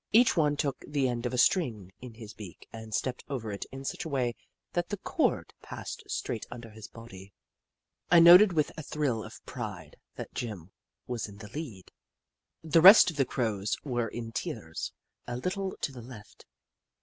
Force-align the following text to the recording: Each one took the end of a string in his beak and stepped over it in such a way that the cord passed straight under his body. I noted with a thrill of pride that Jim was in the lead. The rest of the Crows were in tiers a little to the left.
Each 0.11 0.35
one 0.35 0.57
took 0.57 0.79
the 0.87 1.07
end 1.07 1.27
of 1.27 1.31
a 1.31 1.37
string 1.37 1.91
in 2.01 2.15
his 2.15 2.33
beak 2.33 2.67
and 2.73 2.91
stepped 2.91 3.23
over 3.29 3.51
it 3.51 3.65
in 3.71 3.85
such 3.85 4.03
a 4.03 4.09
way 4.09 4.33
that 4.73 4.89
the 4.89 4.97
cord 4.97 5.53
passed 5.61 6.01
straight 6.07 6.47
under 6.49 6.71
his 6.71 6.87
body. 6.87 7.33
I 8.09 8.19
noted 8.19 8.51
with 8.51 8.71
a 8.75 8.81
thrill 8.81 9.23
of 9.23 9.45
pride 9.45 9.97
that 10.15 10.33
Jim 10.33 10.71
was 11.05 11.27
in 11.27 11.37
the 11.37 11.49
lead. 11.51 11.91
The 12.63 12.81
rest 12.81 13.11
of 13.11 13.17
the 13.17 13.25
Crows 13.25 13.77
were 13.83 14.07
in 14.07 14.31
tiers 14.31 14.91
a 15.27 15.37
little 15.37 15.77
to 15.81 15.91
the 15.91 16.01
left. 16.01 16.47